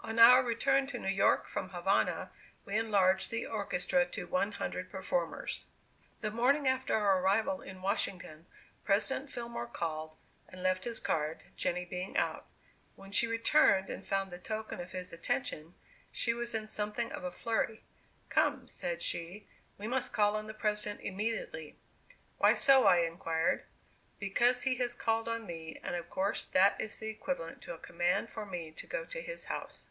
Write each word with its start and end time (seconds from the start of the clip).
On 0.00 0.18
our 0.18 0.42
return 0.42 0.86
to 0.86 0.98
New 0.98 1.08
York 1.10 1.46
from 1.46 1.68
Havana, 1.68 2.30
we 2.64 2.78
enlarged 2.78 3.30
the 3.30 3.44
orchestra 3.44 4.06
to 4.06 4.26
one 4.26 4.52
hundred 4.52 4.90
performers. 4.90 5.66
The 6.22 6.30
morning 6.30 6.66
after 6.66 6.94
our 6.96 7.20
arrival 7.20 7.60
in 7.60 7.82
Washington, 7.82 8.46
President 8.86 9.28
Fillmore 9.28 9.66
called, 9.66 10.16
and 10.48 10.62
left 10.62 10.84
his 10.84 10.98
card, 10.98 11.44
Jenny 11.58 11.84
being 11.84 12.16
out. 12.16 12.46
When 12.96 13.12
she 13.12 13.26
returned 13.26 13.90
and 13.90 14.06
found 14.06 14.30
the 14.32 14.38
token 14.38 14.80
of 14.80 14.92
his 14.92 15.12
attention, 15.12 15.74
she 16.10 16.32
was 16.32 16.54
in 16.54 16.66
something 16.68 17.12
of 17.12 17.22
a 17.22 17.30
flurry. 17.30 17.84
"Come," 18.30 18.66
said 18.66 19.02
she, 19.02 19.46
"we 19.76 19.86
must 19.86 20.14
call 20.14 20.36
on 20.36 20.46
the 20.46 20.54
President 20.54 21.02
immediately." 21.02 21.76
"Why 22.38 22.54
so?" 22.54 22.86
I 22.86 23.00
inquired. 23.00 23.66
"Because 24.18 24.62
he 24.62 24.76
has 24.76 24.94
called 24.94 25.28
on 25.28 25.44
me, 25.46 25.78
and 25.82 25.94
of 25.94 26.08
course 26.08 26.46
that 26.46 26.80
is 26.80 27.02
equivalent 27.02 27.60
to 27.62 27.74
a 27.74 27.78
command 27.78 28.30
for 28.32 28.46
me 28.46 28.72
to 28.72 28.86
go 28.86 29.04
to 29.04 29.20
his 29.20 29.44
house." 29.44 29.90